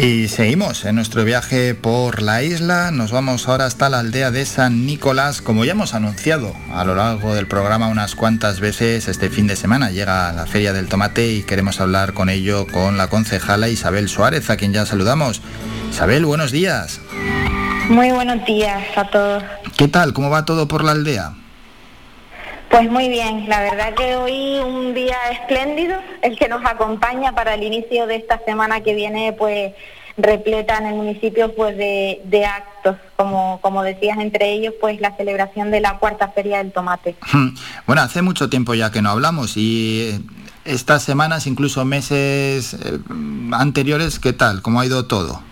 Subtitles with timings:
[0.00, 2.92] Y seguimos en nuestro viaje por la isla.
[2.92, 5.42] Nos vamos ahora hasta la aldea de San Nicolás.
[5.42, 9.56] Como ya hemos anunciado a lo largo del programa unas cuantas veces, este fin de
[9.56, 14.08] semana llega la Feria del Tomate y queremos hablar con ello con la concejala Isabel
[14.08, 15.42] Suárez, a quien ya saludamos.
[15.90, 17.00] Isabel, buenos días.
[17.88, 19.42] Muy buenos días a todos.
[19.76, 20.12] ¿Qué tal?
[20.12, 21.32] ¿Cómo va todo por la aldea?
[22.70, 27.54] Pues muy bien, la verdad que hoy un día espléndido, el que nos acompaña para
[27.54, 29.72] el inicio de esta semana que viene, pues
[30.18, 35.70] repleta en el municipio pues de, actos, como, como decías, entre ellos pues la celebración
[35.70, 37.16] de la cuarta feria del tomate.
[37.86, 40.20] Bueno, hace mucho tiempo ya que no hablamos y eh,
[40.64, 42.98] estas semanas, incluso meses eh,
[43.52, 44.60] anteriores, ¿qué tal?
[44.60, 45.42] ¿Cómo ha ido todo?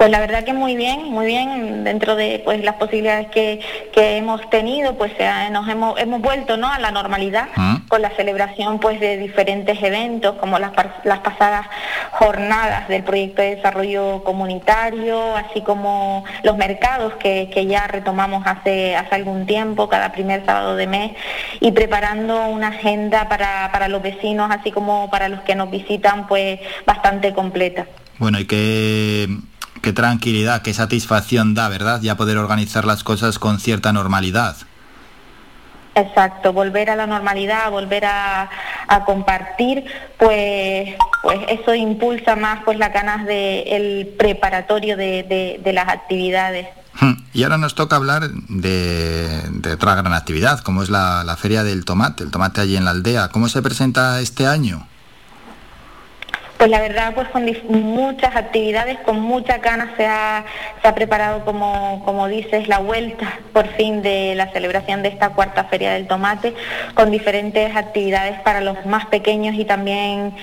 [0.00, 3.60] Pues la verdad que muy bien, muy bien, dentro de pues las posibilidades que,
[3.94, 5.12] hemos tenido, pues
[5.50, 6.72] nos hemos, hemos vuelto ¿no?
[6.72, 7.82] a la normalidad ah.
[7.86, 10.72] con la celebración pues de diferentes eventos, como las,
[11.04, 11.66] las pasadas
[12.12, 19.16] jornadas del proyecto de desarrollo comunitario, así como los mercados que, ya retomamos hace, hace
[19.16, 21.12] algún tiempo, cada primer sábado de mes,
[21.60, 26.26] y preparando una agenda para, para los vecinos, así como para los que nos visitan,
[26.26, 27.84] pues bastante completa.
[28.18, 29.28] Bueno, y que
[29.82, 32.00] qué tranquilidad, qué satisfacción da, ¿verdad?
[32.02, 34.56] Ya poder organizar las cosas con cierta normalidad.
[35.94, 38.48] Exacto, volver a la normalidad, volver a,
[39.06, 39.84] compartir,
[40.18, 46.68] pues, pues eso impulsa más pues las ganas del el preparatorio de, las actividades.
[47.00, 51.62] Hmm, y ahora nos toca hablar de, otra gran actividad, como es la, la Feria
[51.62, 53.28] del Tomate, el tomate allí en la aldea.
[53.28, 54.86] ¿Cómo se presenta este año?
[56.60, 60.44] Pues la verdad, pues con muchas actividades, con mucha ganas se ha,
[60.82, 65.30] se ha preparado, como, como dices, la vuelta por fin de la celebración de esta
[65.30, 66.52] cuarta Feria del Tomate,
[66.92, 70.34] con diferentes actividades para los más pequeños y también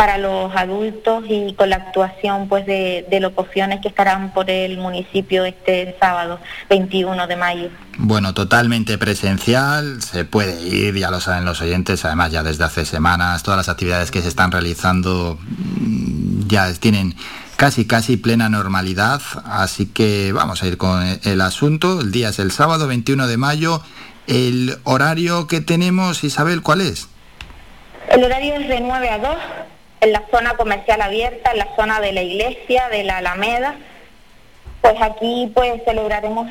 [0.00, 4.78] para los adultos y con la actuación pues de, de locuciones que estarán por el
[4.78, 6.38] municipio este sábado
[6.70, 7.68] 21 de mayo.
[7.98, 12.86] Bueno, totalmente presencial, se puede ir, ya lo saben los oyentes, además ya desde hace
[12.86, 17.14] semanas todas las actividades que se están realizando mm, ya tienen
[17.56, 22.00] casi casi plena normalidad, así que vamos a ir con el asunto.
[22.00, 23.82] El día es el sábado 21 de mayo.
[24.26, 27.10] El horario que tenemos, Isabel, ¿cuál es?
[28.08, 29.36] El horario es de 9 a 2
[30.00, 33.74] en la zona comercial abierta, en la zona de la iglesia, de la Alameda.
[34.80, 36.50] Pues aquí pues celebraremos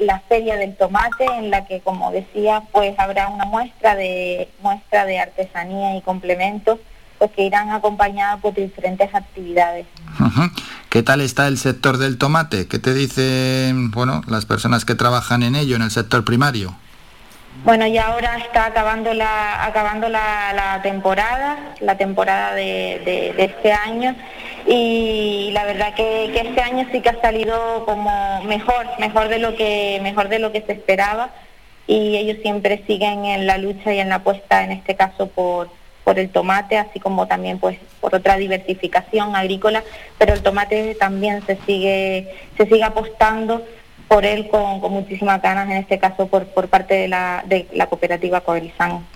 [0.00, 5.06] la feria del tomate en la que como decía pues habrá una muestra de muestra
[5.06, 6.78] de artesanía y complementos
[7.18, 9.86] pues que irán acompañadas por diferentes actividades.
[10.90, 12.68] ¿Qué tal está el sector del tomate?
[12.68, 16.74] ¿Qué te dicen bueno las personas que trabajan en ello en el sector primario?
[17.64, 24.16] Bueno, y ahora está acabando la, acabando la, temporada, la temporada de, este año,
[24.66, 29.54] y la verdad que, este año sí que ha salido como mejor, mejor de lo
[29.54, 31.30] que, mejor de lo que se esperaba,
[31.86, 35.70] y ellos siempre siguen en la lucha y en la apuesta, en este caso por,
[36.02, 39.84] por el tomate, así como también pues por otra diversificación agrícola,
[40.18, 43.62] pero el tomate también se sigue, se sigue apostando
[44.12, 47.86] por él con, muchísimas ganas, en este caso por, por parte de la, de la
[47.86, 49.06] cooperativa Coelizán.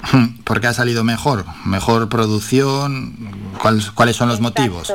[0.45, 1.45] ¿Por ha salido mejor?
[1.65, 3.15] ¿Mejor producción?
[3.61, 4.93] ¿Cuáles, cuáles son los motivos?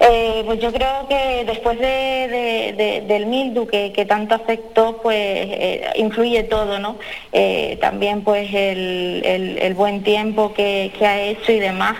[0.00, 6.44] Eh, pues yo creo que después de, del mildu que, tanto afectó, pues eh, influye
[6.44, 6.98] todo, ¿no?
[7.32, 11.96] Eh, también pues el, buen tiempo que, ha hecho y demás,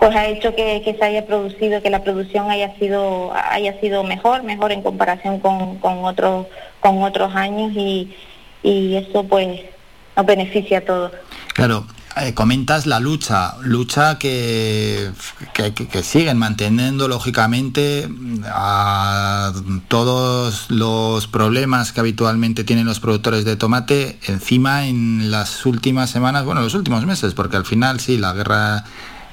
[0.00, 4.42] pues ha hecho que, se haya producido, que la producción haya sido, haya sido mejor,
[4.42, 6.46] mejor en comparación con, con, otros,
[6.80, 8.16] con otros años y,
[8.62, 9.60] y eso pues
[10.16, 11.12] nos beneficia a todos.
[11.52, 11.84] Claro,
[12.16, 15.10] eh, comentas la lucha, lucha que,
[15.52, 18.08] que, siguen manteniendo lógicamente
[18.46, 19.52] a
[19.88, 26.46] todos los problemas que habitualmente tienen los productores de tomate encima en las últimas semanas,
[26.46, 28.84] bueno, los últimos meses, porque al final sí, la guerra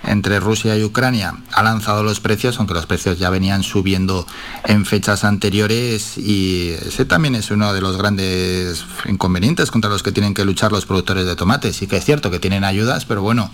[0.08, 4.26] entre Rusia y Ucrania ha lanzado los precios, aunque los precios ya venían subiendo
[4.66, 10.12] en fechas anteriores y ese también es uno de los grandes inconvenientes contra los que
[10.12, 11.76] tienen que luchar los productores de tomates.
[11.76, 13.52] Sí que es cierto que tienen ayudas, pero bueno,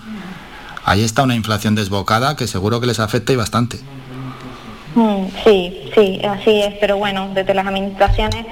[0.85, 3.79] ahí está una inflación desbocada que seguro que les afecta y bastante.
[4.95, 8.45] Mm, sí, sí, así es, pero bueno, desde las administraciones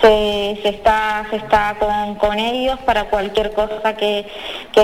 [0.00, 4.26] se, está, se está con, ellos para cualquier cosa que,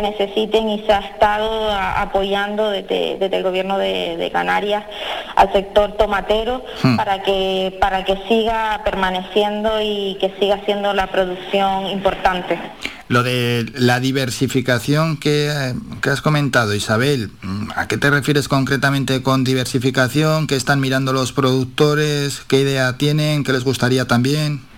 [0.00, 4.84] necesiten y se ha estado apoyando desde, el gobierno de, Canarias
[5.36, 6.96] al sector tomatero hmm.
[6.96, 12.58] para, que, para que siga permaneciendo y que siga siendo la producción importante.
[13.08, 17.32] Lo de la diversificación que, que, has comentado, Isabel,
[17.74, 20.46] ¿a qué te refieres concretamente con diversificación?
[20.46, 22.42] ¿Qué están mirando los productores?
[22.46, 23.42] ¿Qué idea tienen?
[23.42, 24.69] ¿Qué les gustaría también?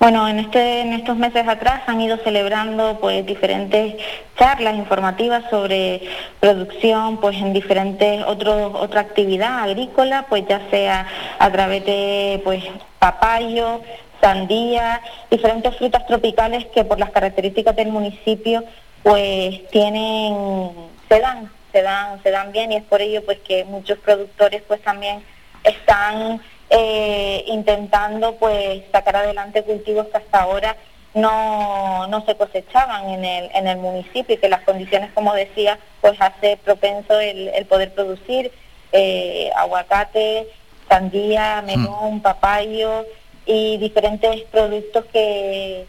[0.00, 3.94] Bueno, en, este, en estos meses atrás han ido celebrando pues diferentes
[4.36, 6.02] charlas informativas sobre
[6.40, 11.06] producción pues en diferentes otros otra actividad agrícola, pues ya sea
[11.38, 12.64] a través de pues
[12.98, 13.80] papayo,
[14.20, 15.00] sandía,
[15.30, 18.64] diferentes frutas tropicales que por las características del municipio
[19.02, 20.72] pues tienen
[21.08, 24.62] se dan, se dan, se dan bien y es por ello pues que muchos productores
[24.66, 25.22] pues también
[25.62, 26.40] están
[26.76, 30.76] eh, intentando pues sacar adelante cultivos que hasta ahora
[31.14, 35.78] no, no se cosechaban en el, en el municipio y que las condiciones, como decía,
[36.00, 38.50] pues hace propenso el, poder producir
[38.90, 40.48] eh, aguacate,
[40.88, 41.66] sandía, hmm.
[41.66, 43.06] melón, papayo
[43.46, 45.86] y diferentes productos que,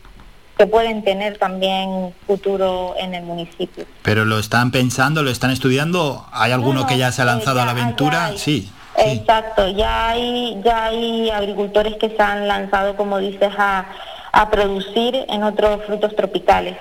[0.56, 3.86] que pueden tener también futuro en el municipio.
[4.04, 7.66] Pero lo están pensando, lo están estudiando, ¿hay alguno que ya se ha lanzado a
[7.66, 8.34] la aventura?
[8.38, 8.70] Sí.
[8.98, 13.86] Exacto, ya hay, ya hay agricultores que se han lanzado, como dices, a,
[14.32, 16.78] a producir en otros frutos tropicales.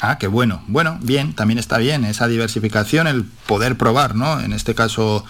[0.00, 0.62] Ah, qué bueno.
[0.66, 4.40] Bueno, bien, también está bien esa diversificación, el poder probar, ¿no?
[4.40, 5.24] En este caso,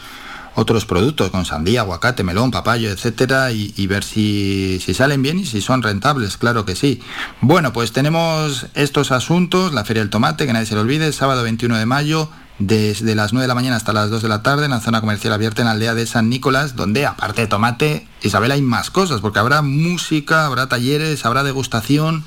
[0.54, 5.38] otros productos con sandía, aguacate, melón, papayo, etcétera, y, y ver si, si, salen bien
[5.38, 7.00] y si son rentables, claro que sí.
[7.40, 11.42] Bueno, pues tenemos estos asuntos, la Feria del Tomate, que nadie se lo olvide, sábado
[11.42, 12.28] 21 de mayo,
[12.58, 15.00] desde las 9 de la mañana hasta las 2 de la tarde en la zona
[15.00, 18.90] comercial abierta en la aldea de San Nicolás, donde aparte de tomate, Isabel, hay más
[18.90, 22.24] cosas, porque habrá música, habrá talleres, habrá degustación.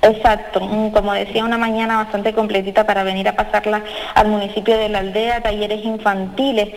[0.00, 3.82] Exacto, como decía, una mañana bastante completita para venir a pasarla
[4.14, 6.68] al municipio de la aldea, talleres infantiles,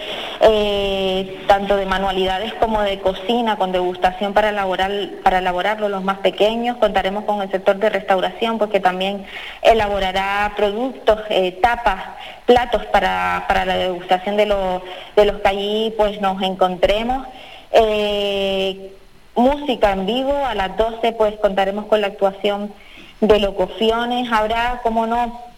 [0.41, 4.91] eh, tanto de manualidades como de cocina, con degustación para elaborar,
[5.23, 6.77] para elaborarlo los más pequeños.
[6.77, 9.23] Contaremos con el sector de restauración, porque también
[9.61, 12.03] elaborará productos, eh, tapas,
[12.47, 14.81] platos para, la degustación de, los
[15.15, 17.27] de los que allí pues nos encontremos.
[17.71, 18.93] Eh,
[19.35, 22.73] música en vivo, a las 12 pues contaremos con la actuación
[23.21, 25.51] de locuciones, habrá, como no,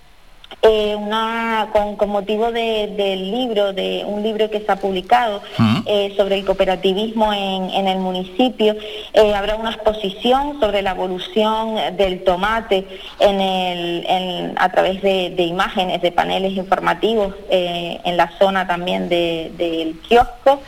[0.61, 5.41] eh, una con, motivo del libro, de un libro que se ha publicado
[5.85, 8.75] eh, sobre el cooperativismo en, el municipio,
[9.13, 12.87] eh, habrá una exposición sobre la evolución del tomate
[13.19, 20.61] en el, a través de, imágenes, de paneles informativos en la zona también del kiosco.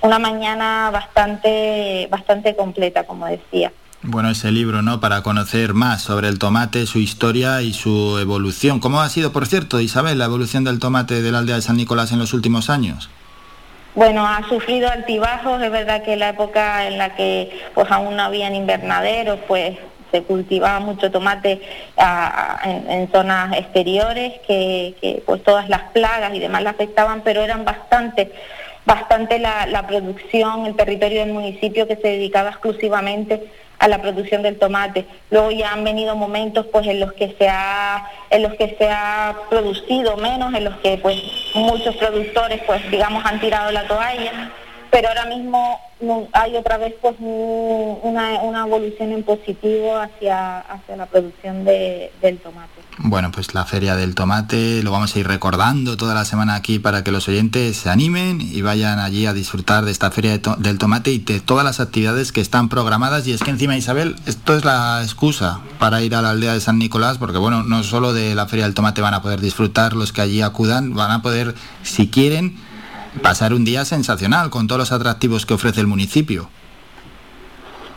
[0.00, 3.72] Una mañana bastante, bastante completa, como decía.
[4.06, 5.00] Bueno, ese libro, ¿no?
[5.00, 8.78] Para conocer más sobre el tomate, su historia y su evolución.
[8.78, 11.78] ¿Cómo ha sido, por cierto, Isabel, la evolución del tomate de la aldea de San
[11.78, 13.08] Nicolás en los últimos años?
[13.94, 15.62] Bueno, ha sufrido altibajos.
[15.62, 19.78] Es verdad que la época en la que pues aún no habían invernaderos, pues
[20.12, 21.62] se cultivaba mucho tomate
[21.96, 28.32] en, zonas exteriores, que, pues todas las plagas y demás la afectaban, pero eran bastante
[28.84, 33.50] bastante la, la producción, el territorio del municipio que se dedicaba exclusivamente
[33.84, 35.04] a la producción del tomate.
[35.30, 38.88] Luego ya han venido momentos pues en los que se ha en los que se
[38.88, 41.22] ha producido menos, en los que pues
[41.54, 44.50] muchos productores pues digamos han tirado la toalla,
[44.94, 45.80] pero ahora mismo
[46.32, 52.38] hay otra vez pues una, una evolución en positivo hacia, hacia la producción de, del
[52.38, 52.70] tomate.
[52.98, 56.78] Bueno, pues la Feria del Tomate lo vamos a ir recordando toda la semana aquí
[56.78, 60.78] para que los oyentes se animen y vayan allí a disfrutar de esta Feria del
[60.78, 63.26] Tomate y de todas las actividades que están programadas.
[63.26, 66.60] Y es que encima, Isabel, esto es la excusa para ir a la aldea de
[66.60, 69.94] San Nicolás, porque bueno, no solo de la Feria del Tomate van a poder disfrutar
[69.94, 72.56] los que allí acudan, van a poder, si quieren,
[73.22, 76.48] pasar un día sensacional con todos los atractivos que ofrece el municipio.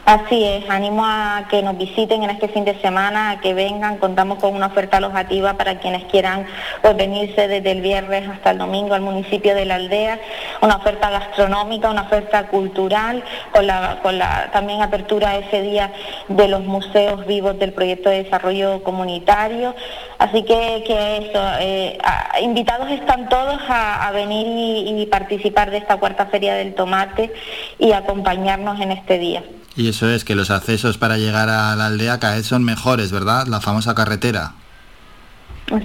[0.07, 3.97] Así es, animo a que nos visiten en este fin de semana, a que vengan,
[3.97, 6.45] contamos con una oferta alojativa para quienes quieran
[6.81, 10.17] pues, venirse desde el viernes hasta el domingo al municipio de la aldea,
[10.61, 13.21] una oferta gastronómica, una oferta cultural,
[13.51, 15.91] con la, también apertura ese día
[16.29, 19.75] de los museos vivos del proyecto de desarrollo comunitario.
[20.19, 21.97] Así que, que eso, eh,
[22.41, 27.33] invitados están todos a, venir y participar de esta cuarta feria del tomate
[27.77, 29.43] y acompañarnos en este día.
[29.77, 33.11] Y eso es que los accesos para llegar a la aldea cada vez son mejores,
[33.11, 33.45] ¿verdad?
[33.45, 34.53] La famosa carretera.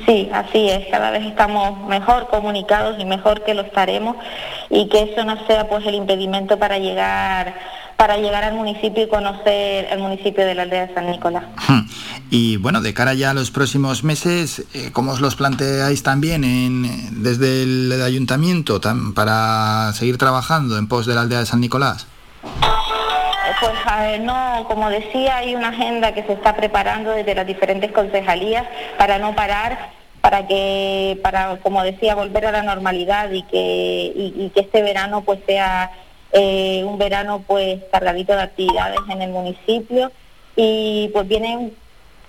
[0.06, 4.16] Sí, así es, cada vez estamos mejor comunicados y mejor que lo estaremos
[4.70, 7.54] y que eso no sea pues el impedimento para llegar
[7.96, 11.44] para llegar al municipio y conocer el municipio de la aldea de San Nicolás.
[12.34, 16.44] Y bueno, de cara ya a los próximos meses, eh, ¿cómo os los planteáis también
[16.44, 18.80] en, desde el ayuntamiento
[19.14, 22.06] para seguir trabajando en pos de la aldea de San Nicolás?
[23.62, 27.46] Pues a ver, no, como decía, hay una agenda que se está preparando desde las
[27.46, 28.64] diferentes concejalías
[28.98, 29.90] para no parar,
[30.20, 35.20] para que, para, como decía, volver a la normalidad y que, y que este verano
[35.20, 35.92] pues sea
[36.32, 40.10] eh, un verano pues cargadito de actividades en el municipio
[40.56, 41.72] y pues vienen,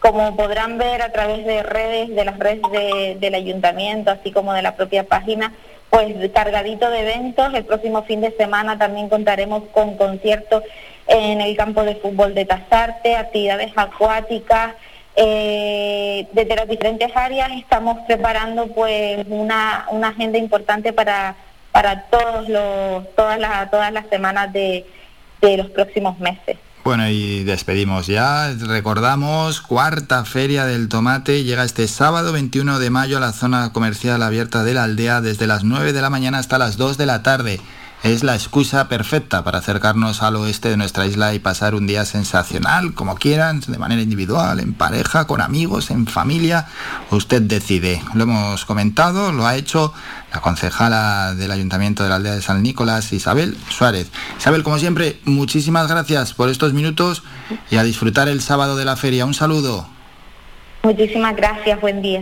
[0.02, 2.62] como podrán ver a través de redes, de las redes
[3.20, 5.52] del ayuntamiento, así como de la propia página,
[5.90, 7.52] pues cargadito de eventos.
[7.56, 10.62] El próximo fin de semana también contaremos con conciertos
[11.08, 14.76] en el campo de fútbol de Tazarte, actividades acuáticas.
[15.16, 21.36] Eh, desde las diferentes áreas estamos preparando pues una, una agenda importante para
[21.74, 24.86] para todos los, todas, las, todas las semanas de,
[25.42, 26.58] de los próximos meses.
[26.84, 28.54] Bueno, y despedimos ya.
[28.54, 34.22] Recordamos, cuarta feria del tomate llega este sábado 21 de mayo a la zona comercial
[34.22, 37.24] abierta de la aldea desde las 9 de la mañana hasta las 2 de la
[37.24, 37.60] tarde
[38.04, 42.04] es la excusa perfecta para acercarnos al oeste de nuestra isla y pasar un día
[42.04, 46.68] sensacional, como quieran, de manera individual, en pareja, con amigos, en familia.
[47.12, 48.02] Usted decide.
[48.14, 49.94] Lo hemos comentado, lo ha hecho
[50.34, 54.12] la concejala del Ayuntamiento de la Aldea de San Nicolás, Isabel Suárez.
[54.38, 57.24] Isabel, como siempre, muchísimas gracias por estos minutos
[57.72, 59.26] y a disfrutar el sábado de la feria.
[59.26, 59.88] Un saludo.
[60.84, 62.22] Muchísimas gracias, buen día.